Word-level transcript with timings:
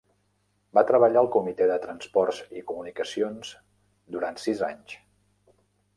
Va 0.77 0.83
treballar 0.91 1.21
al 1.21 1.29
comitè 1.35 1.67
de 1.73 1.75
transports 1.83 2.41
i 2.61 2.65
comunicacions 2.71 3.55
durant 4.17 4.45
sis 4.47 4.65
anys. 4.73 5.01